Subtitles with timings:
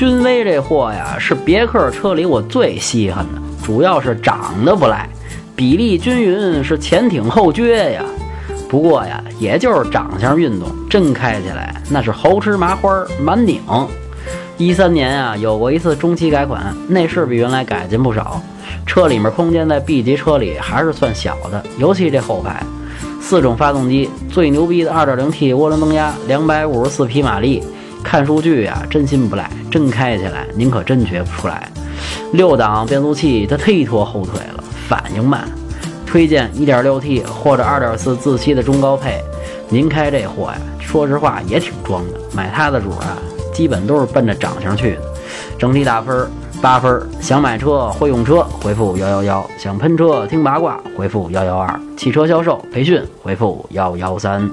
[0.00, 5.06] 君威这货呀，是别克车里我最稀罕的，主要是长得不赖，
[5.54, 8.02] 比例均匀，是前挺后撅呀。
[8.66, 13.60] 不过呀，也就是长相运动，真开起来那是猴吃麻花满拧。
[14.56, 18.40] 一三年啊，有过一次中期改款，内饰比原来改进不少，
[18.86, 22.64] 车里面空间在 B 级车里还是算小的，尤其这后排。
[23.20, 27.62] 四种发动机，最牛逼的 2.0T 涡轮增压，254匹马力。
[28.02, 31.68] 看数据啊，真心不赖，真开起来您可真觉不出来。
[32.32, 35.48] 六档变速器它忒拖后腿了，反应慢。
[36.06, 39.22] 推荐 1.6T 或者2.4自吸的中高配。
[39.68, 42.18] 您开这货呀，说实话也挺装的。
[42.34, 43.16] 买它的主啊，
[43.54, 45.02] 基本都是奔着长相去的。
[45.56, 46.28] 整体打分
[46.60, 47.00] 八分。
[47.20, 54.50] 想买车会用车，回复幺幺幺；想喷车听八卦，回复幺幺二；汽车销售培训，回复幺幺三。